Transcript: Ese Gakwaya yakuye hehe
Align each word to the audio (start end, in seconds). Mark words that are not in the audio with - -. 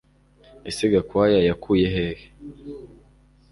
Ese 0.69 0.83
Gakwaya 0.93 1.39
yakuye 1.47 1.85
hehe 1.93 2.25